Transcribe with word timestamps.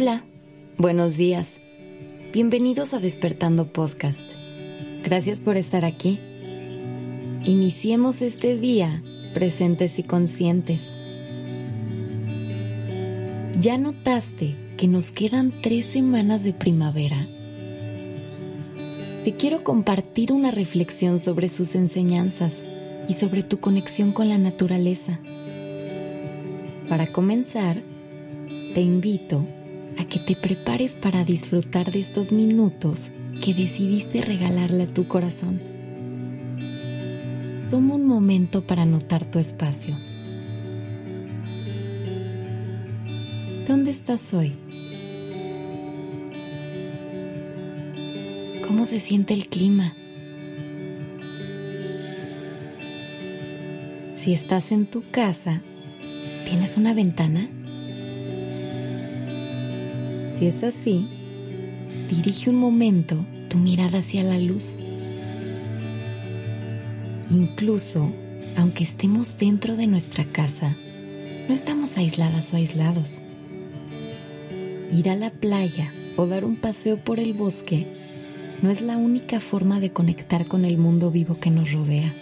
Hola, 0.00 0.22
buenos 0.76 1.16
días. 1.16 1.60
Bienvenidos 2.32 2.94
a 2.94 3.00
Despertando 3.00 3.72
Podcast. 3.72 4.30
Gracias 5.02 5.40
por 5.40 5.56
estar 5.56 5.84
aquí. 5.84 6.20
Iniciemos 7.44 8.22
este 8.22 8.56
día 8.56 9.02
presentes 9.34 9.98
y 9.98 10.04
conscientes. 10.04 10.94
¿Ya 13.58 13.76
notaste 13.76 14.54
que 14.76 14.86
nos 14.86 15.10
quedan 15.10 15.52
tres 15.62 15.86
semanas 15.86 16.44
de 16.44 16.52
primavera? 16.52 17.26
Te 19.24 19.34
quiero 19.36 19.64
compartir 19.64 20.32
una 20.32 20.52
reflexión 20.52 21.18
sobre 21.18 21.48
sus 21.48 21.74
enseñanzas 21.74 22.64
y 23.08 23.14
sobre 23.14 23.42
tu 23.42 23.58
conexión 23.58 24.12
con 24.12 24.28
la 24.28 24.38
naturaleza. 24.38 25.18
Para 26.88 27.10
comenzar, 27.10 27.82
te 28.74 28.80
invito 28.80 29.44
a 29.98 30.04
que 30.04 30.18
te 30.18 30.36
prepares 30.36 30.92
para 30.92 31.24
disfrutar 31.24 31.90
de 31.90 31.98
estos 31.98 32.30
minutos 32.30 33.12
que 33.44 33.52
decidiste 33.52 34.20
regalarle 34.20 34.84
a 34.84 34.86
tu 34.86 35.08
corazón. 35.08 35.60
Toma 37.70 37.94
un 37.94 38.06
momento 38.06 38.66
para 38.66 38.86
notar 38.86 39.26
tu 39.26 39.38
espacio. 39.38 39.96
¿Dónde 43.66 43.90
estás 43.90 44.32
hoy? 44.32 44.56
¿Cómo 48.66 48.84
se 48.84 49.00
siente 49.00 49.34
el 49.34 49.48
clima? 49.48 49.94
Si 54.14 54.32
estás 54.32 54.72
en 54.72 54.86
tu 54.86 55.10
casa, 55.10 55.62
¿tienes 56.44 56.76
una 56.76 56.94
ventana? 56.94 57.48
Si 60.38 60.46
es 60.46 60.62
así, 60.62 61.08
dirige 62.08 62.48
un 62.48 62.56
momento 62.56 63.26
tu 63.48 63.58
mirada 63.58 63.98
hacia 63.98 64.22
la 64.22 64.38
luz. 64.38 64.78
Incluso, 67.28 68.12
aunque 68.56 68.84
estemos 68.84 69.36
dentro 69.36 69.74
de 69.74 69.88
nuestra 69.88 70.26
casa, 70.26 70.76
no 71.48 71.52
estamos 71.52 71.98
aisladas 71.98 72.52
o 72.52 72.56
aislados. 72.56 73.20
Ir 74.92 75.10
a 75.10 75.16
la 75.16 75.30
playa 75.30 75.92
o 76.16 76.28
dar 76.28 76.44
un 76.44 76.54
paseo 76.54 77.02
por 77.02 77.18
el 77.18 77.32
bosque 77.32 77.88
no 78.62 78.70
es 78.70 78.80
la 78.80 78.96
única 78.96 79.40
forma 79.40 79.80
de 79.80 79.92
conectar 79.92 80.46
con 80.46 80.64
el 80.64 80.78
mundo 80.78 81.10
vivo 81.10 81.40
que 81.40 81.50
nos 81.50 81.72
rodea. 81.72 82.14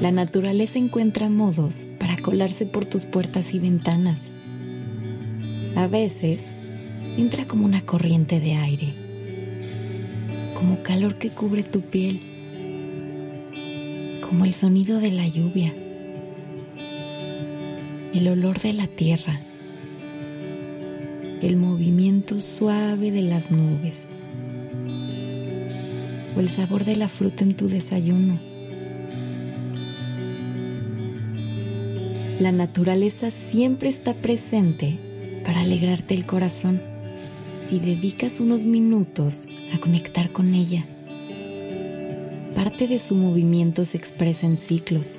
La 0.00 0.12
naturaleza 0.12 0.78
encuentra 0.78 1.28
modos 1.28 1.86
para 1.98 2.16
colarse 2.16 2.64
por 2.64 2.86
tus 2.86 3.04
puertas 3.04 3.52
y 3.52 3.58
ventanas 3.58 4.32
a 5.78 5.86
veces 5.86 6.56
entra 7.16 7.46
como 7.46 7.64
una 7.64 7.82
corriente 7.82 8.40
de 8.40 8.54
aire, 8.54 8.94
como 10.54 10.82
calor 10.82 11.18
que 11.18 11.30
cubre 11.30 11.62
tu 11.62 11.82
piel, 11.82 12.20
como 14.28 14.44
el 14.44 14.54
sonido 14.54 14.98
de 14.98 15.12
la 15.12 15.28
lluvia, 15.28 15.72
el 18.12 18.26
olor 18.26 18.58
de 18.58 18.72
la 18.72 18.88
tierra, 18.88 19.40
el 21.42 21.56
movimiento 21.56 22.40
suave 22.40 23.12
de 23.12 23.22
las 23.22 23.52
nubes 23.52 24.16
o 26.36 26.40
el 26.40 26.48
sabor 26.48 26.84
de 26.84 26.96
la 26.96 27.06
fruta 27.06 27.44
en 27.44 27.54
tu 27.54 27.68
desayuno. 27.68 28.40
La 32.40 32.50
naturaleza 32.50 33.30
siempre 33.30 33.88
está 33.88 34.14
presente 34.14 35.07
para 35.44 35.60
alegrarte 35.60 36.14
el 36.14 36.26
corazón 36.26 36.80
si 37.60 37.78
dedicas 37.78 38.40
unos 38.40 38.64
minutos 38.64 39.46
a 39.74 39.78
conectar 39.78 40.30
con 40.30 40.54
ella. 40.54 40.86
Parte 42.54 42.88
de 42.88 42.98
su 42.98 43.14
movimiento 43.14 43.84
se 43.84 43.96
expresa 43.96 44.46
en 44.46 44.56
ciclos. 44.56 45.18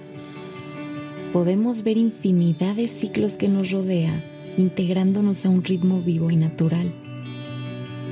Podemos 1.34 1.84
ver 1.84 1.97
infinidad 1.97 2.75
de 2.75 2.88
ciclos 2.88 3.35
que 3.35 3.50
nos 3.50 3.72
rodea 3.72 4.24
integrándonos 4.58 5.46
a 5.46 5.50
un 5.50 5.63
ritmo 5.63 6.02
vivo 6.02 6.31
y 6.31 6.35
natural. 6.35 6.94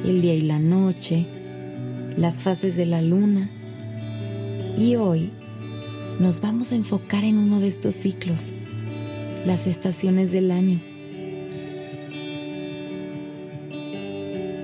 El 0.05 0.21
día 0.21 0.33
y 0.33 0.41
la 0.41 0.59
noche, 0.59 1.27
las 2.15 2.39
fases 2.39 2.75
de 2.75 2.85
la 2.85 3.01
luna. 3.01 3.49
Y 4.77 4.95
hoy 4.95 5.31
nos 6.19 6.39
vamos 6.39 6.71
a 6.71 6.75
enfocar 6.75 7.23
en 7.23 7.37
uno 7.37 7.59
de 7.59 7.67
estos 7.67 7.95
ciclos, 7.95 8.53
las 9.45 9.67
estaciones 9.67 10.31
del 10.31 10.51
año. 10.51 10.81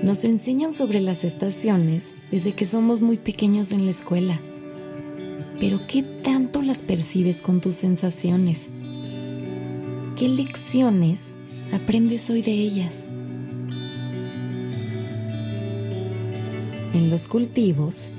Nos 0.04 0.22
enseñan 0.24 0.74
sobre 0.74 1.00
las 1.00 1.24
estaciones 1.24 2.14
desde 2.30 2.52
que 2.52 2.66
somos 2.66 3.00
muy 3.00 3.16
pequeños 3.16 3.72
en 3.72 3.86
la 3.86 3.90
escuela. 3.90 4.38
Pero 5.58 5.86
¿qué 5.88 6.02
tanto 6.02 6.60
las 6.60 6.82
percibes 6.82 7.40
con 7.40 7.62
tus 7.62 7.76
sensaciones? 7.76 8.70
¿Qué 10.14 10.28
lecciones 10.28 11.34
aprendes 11.72 12.28
hoy 12.28 12.42
de 12.42 12.52
ellas? 12.52 13.08
En 16.92 17.08
los 17.08 17.26
cultivos, 17.26 18.12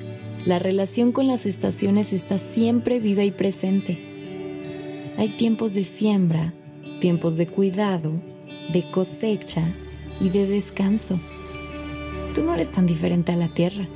la 0.44 0.58
relación 0.58 1.12
con 1.12 1.28
las 1.28 1.46
estaciones 1.46 2.14
está 2.14 2.40
siempre 2.40 3.00
viva 3.00 3.24
y 3.24 3.30
presente. 3.30 5.14
Hay 5.18 5.38
tiempos 5.38 5.76
de 5.76 5.84
siembra, 5.84 6.52
tiempos 7.00 7.38
de 7.38 7.46
cuidado, 7.46 8.12
de 8.74 8.90
cosecha 8.90 9.72
y 10.20 10.30
de 10.30 10.48
descanso 10.48 11.20
tú 12.36 12.44
no 12.44 12.54
eres 12.54 12.70
tan 12.72 12.86
diferente 12.86 13.32
a 13.32 13.38
la 13.38 13.48
tierra. 13.48 13.88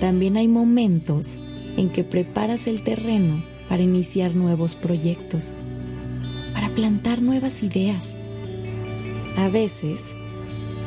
También 0.00 0.36
hay 0.36 0.48
momentos 0.48 1.40
en 1.76 1.90
que 1.90 2.02
preparas 2.02 2.66
el 2.66 2.82
terreno 2.82 3.44
para 3.68 3.82
iniciar 3.82 4.34
nuevos 4.34 4.74
proyectos, 4.74 5.54
para 6.54 6.74
plantar 6.74 7.22
nuevas 7.22 7.62
ideas. 7.62 8.18
A 9.36 9.48
veces, 9.48 10.16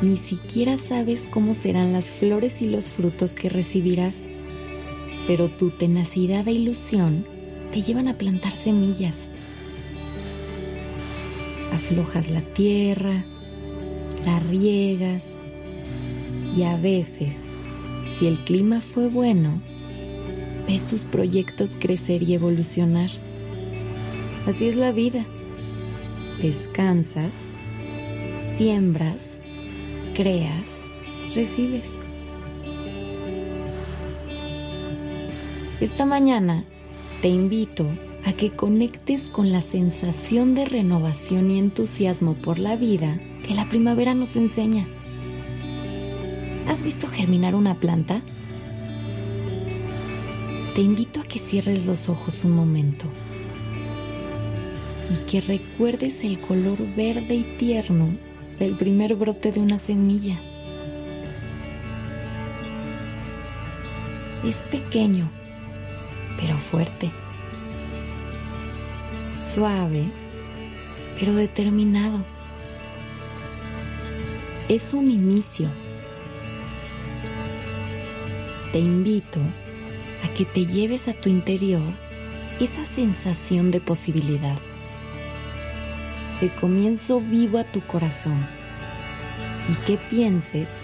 ni 0.02 0.16
siquiera 0.16 0.76
sabes 0.76 1.28
cómo 1.30 1.54
serán 1.54 1.92
las 1.92 2.10
flores 2.10 2.60
y 2.60 2.68
los 2.68 2.90
frutos 2.90 3.34
que 3.34 3.48
recibirás, 3.48 4.28
pero 5.26 5.48
tu 5.48 5.70
tenacidad 5.70 6.46
e 6.48 6.52
ilusión 6.52 7.24
te 7.72 7.82
llevan 7.82 8.08
a 8.08 8.18
plantar 8.18 8.52
semillas. 8.52 9.30
Aflojas 11.72 12.30
la 12.30 12.40
tierra, 12.40 13.24
la 14.24 14.40
riegas, 14.40 15.24
y 16.56 16.62
a 16.62 16.76
veces, 16.76 17.42
si 18.18 18.26
el 18.26 18.42
clima 18.44 18.80
fue 18.80 19.08
bueno, 19.08 19.60
ves 20.66 20.86
tus 20.86 21.04
proyectos 21.04 21.76
crecer 21.78 22.22
y 22.22 22.32
evolucionar. 22.32 23.10
Así 24.46 24.66
es 24.66 24.74
la 24.74 24.90
vida. 24.90 25.26
Descansas, 26.40 27.34
siembras, 28.56 29.38
creas, 30.14 30.80
recibes. 31.34 31.98
Esta 35.80 36.06
mañana 36.06 36.64
te 37.20 37.28
invito 37.28 37.86
a 38.24 38.32
que 38.32 38.50
conectes 38.50 39.28
con 39.28 39.52
la 39.52 39.60
sensación 39.60 40.54
de 40.54 40.64
renovación 40.64 41.50
y 41.50 41.58
entusiasmo 41.58 42.34
por 42.34 42.58
la 42.58 42.76
vida 42.76 43.20
que 43.46 43.54
la 43.54 43.68
primavera 43.68 44.14
nos 44.14 44.36
enseña. 44.36 44.88
¿Has 46.68 46.82
visto 46.82 47.06
germinar 47.06 47.54
una 47.54 47.78
planta? 47.78 48.22
Te 50.74 50.80
invito 50.80 51.20
a 51.20 51.24
que 51.24 51.38
cierres 51.38 51.86
los 51.86 52.08
ojos 52.08 52.42
un 52.42 52.52
momento 52.52 53.06
y 55.08 55.24
que 55.26 55.40
recuerdes 55.40 56.24
el 56.24 56.40
color 56.40 56.76
verde 56.96 57.36
y 57.36 57.44
tierno 57.56 58.18
del 58.58 58.76
primer 58.76 59.14
brote 59.14 59.52
de 59.52 59.60
una 59.60 59.78
semilla. 59.78 60.40
Es 64.44 64.58
pequeño, 64.64 65.30
pero 66.40 66.58
fuerte. 66.58 67.12
Suave, 69.40 70.10
pero 71.18 71.32
determinado. 71.32 72.24
Es 74.68 74.92
un 74.92 75.08
inicio 75.08 75.70
te 78.76 78.80
invito 78.80 79.40
a 80.22 80.34
que 80.34 80.44
te 80.44 80.66
lleves 80.66 81.08
a 81.08 81.14
tu 81.14 81.30
interior 81.30 81.94
esa 82.60 82.84
sensación 82.84 83.70
de 83.70 83.80
posibilidad, 83.80 84.58
de 86.42 86.54
comienzo 86.56 87.22
vivo 87.22 87.56
a 87.56 87.64
tu 87.64 87.80
corazón 87.80 88.46
y 89.72 89.86
que 89.86 89.96
pienses 89.96 90.82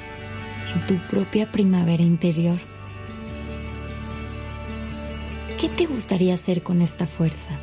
en 0.75 0.87
tu 0.87 0.97
propia 1.09 1.53
primavera 1.53 2.03
interior. 2.03 2.59
¿Qué 5.61 5.69
te 5.69 5.85
gustaría 5.85 6.33
hacer 6.33 6.63
con 6.63 6.81
esta 6.81 7.07
fuerza? 7.07 7.61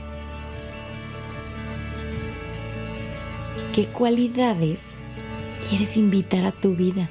¿Qué 3.74 3.88
cualidades 3.88 4.80
quieres 5.68 5.98
invitar 5.98 6.44
a 6.44 6.52
tu 6.52 6.76
vida? 6.76 7.10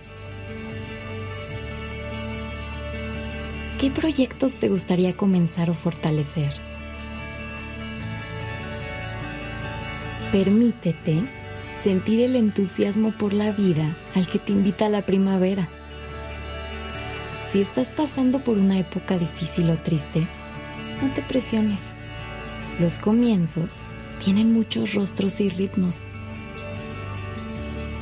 ¿Qué 3.79 3.93
proyectos 3.93 4.57
te 4.57 4.69
gustaría 4.69 5.17
comenzar 5.17 5.71
o 5.71 5.75
fortalecer? 5.75 6.53
Permítete 10.33 11.23
sentir 11.75 12.23
el 12.23 12.35
entusiasmo 12.35 13.13
por 13.13 13.33
la 13.33 13.53
vida 13.53 13.97
al 14.17 14.27
que 14.27 14.41
te 14.41 14.51
invita 14.51 14.89
la 14.89 15.07
primavera. 15.07 15.69
Si 17.45 17.61
estás 17.61 17.91
pasando 17.91 18.43
por 18.43 18.59
una 18.59 18.81
época 18.81 19.17
difícil 19.17 19.71
o 19.71 19.79
triste, 19.79 20.27
no 21.01 21.15
te 21.15 21.23
presiones. 21.23 21.95
Los 22.81 22.99
comienzos 22.99 23.83
tienen 24.25 24.53
muchos 24.53 24.93
rostros 24.95 25.41
y 25.41 25.51
ritmos. 25.51 26.09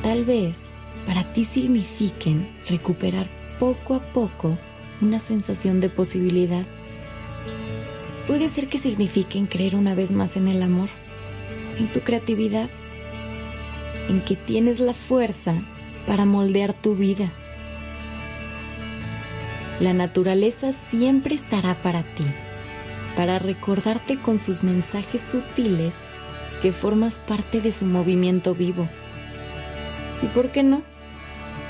Tal 0.01 0.25
vez 0.25 0.73
para 1.05 1.31
ti 1.33 1.45
signifiquen 1.45 2.49
recuperar 2.67 3.29
poco 3.59 3.93
a 3.93 3.99
poco 4.11 4.57
una 5.01 5.19
sensación 5.19 5.81
de 5.81 5.89
posibilidad. 5.89 6.65
Puede 8.25 8.49
ser 8.49 8.67
que 8.67 8.77
signifiquen 8.77 9.45
creer 9.45 9.75
una 9.75 9.95
vez 9.95 10.11
más 10.11 10.37
en 10.37 10.47
el 10.47 10.61
amor, 10.61 10.89
en 11.79 11.87
tu 11.87 12.01
creatividad, 12.01 12.69
en 14.09 14.21
que 14.21 14.35
tienes 14.35 14.79
la 14.79 14.93
fuerza 14.93 15.53
para 16.05 16.25
moldear 16.25 16.73
tu 16.73 16.95
vida. 16.95 17.31
La 19.79 19.93
naturaleza 19.93 20.71
siempre 20.73 21.35
estará 21.35 21.81
para 21.81 22.03
ti, 22.15 22.25
para 23.15 23.39
recordarte 23.39 24.19
con 24.19 24.39
sus 24.39 24.63
mensajes 24.63 25.21
sutiles 25.21 25.93
que 26.61 26.71
formas 26.71 27.19
parte 27.19 27.61
de 27.61 27.71
su 27.71 27.85
movimiento 27.85 28.55
vivo. 28.55 28.89
¿Y 30.23 30.27
por 30.27 30.51
qué 30.51 30.63
no? 30.63 30.81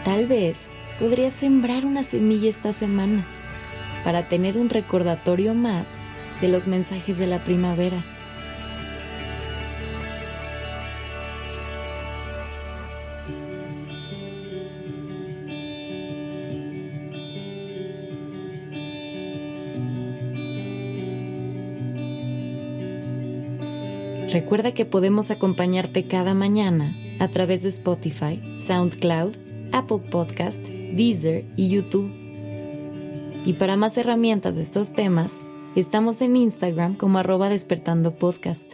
Tal 0.05 0.25
vez 0.25 0.71
podrías 0.99 1.33
sembrar 1.33 1.85
una 1.85 2.03
semilla 2.03 2.49
esta 2.49 2.73
semana 2.73 3.25
para 4.03 4.27
tener 4.29 4.57
un 4.57 4.69
recordatorio 4.69 5.53
más 5.53 5.89
de 6.41 6.49
los 6.49 6.67
mensajes 6.67 7.17
de 7.17 7.27
la 7.27 7.43
primavera. 7.43 8.03
Recuerda 24.29 24.73
que 24.73 24.85
podemos 24.85 25.31
acompañarte 25.31 26.05
cada 26.05 26.33
mañana 26.33 26.95
a 27.19 27.29
través 27.29 27.63
de 27.63 27.69
Spotify, 27.69 28.41
SoundCloud, 28.59 29.35
Apple 29.71 29.99
Podcast, 30.11 30.76
Deezer 30.97 31.45
y 31.55 31.69
YouTube. 31.69 32.11
Y 33.45 33.53
para 33.53 33.77
más 33.77 33.97
herramientas 33.97 34.55
de 34.55 34.61
estos 34.61 34.91
temas, 34.91 35.41
estamos 35.75 36.21
en 36.21 36.35
Instagram 36.35 36.95
como 36.95 37.19
arroba 37.19 37.47
despertando 37.49 38.15
podcast. 38.15 38.73